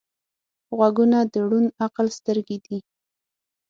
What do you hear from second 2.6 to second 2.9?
دي